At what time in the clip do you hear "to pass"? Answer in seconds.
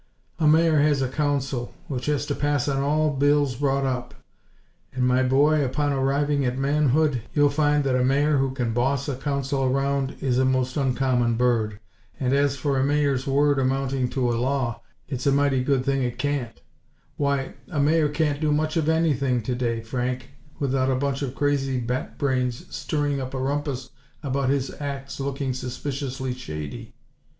2.25-2.67